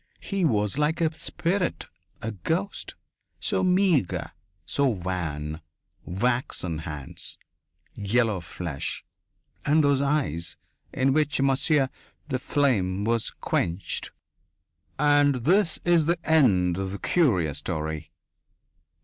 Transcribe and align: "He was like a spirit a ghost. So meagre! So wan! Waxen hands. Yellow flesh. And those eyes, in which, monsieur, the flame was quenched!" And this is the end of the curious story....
"He 0.19 0.43
was 0.45 0.79
like 0.79 0.99
a 0.99 1.13
spirit 1.13 1.85
a 2.23 2.31
ghost. 2.31 2.95
So 3.39 3.61
meagre! 3.61 4.31
So 4.65 4.87
wan! 4.87 5.61
Waxen 6.05 6.79
hands. 6.79 7.37
Yellow 7.93 8.39
flesh. 8.41 9.05
And 9.63 9.83
those 9.83 10.01
eyes, 10.01 10.57
in 10.91 11.13
which, 11.13 11.39
monsieur, 11.39 11.87
the 12.29 12.39
flame 12.39 13.03
was 13.03 13.29
quenched!" 13.29 14.09
And 14.97 15.35
this 15.43 15.77
is 15.85 16.07
the 16.07 16.17
end 16.23 16.77
of 16.77 16.93
the 16.93 16.97
curious 16.97 17.59
story.... 17.59 18.11